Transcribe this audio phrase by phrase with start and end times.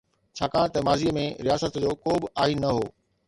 [0.37, 2.85] ڇاڪاڻ ته ماضي ۾ رياست جو ڪوبه آئين نه هو.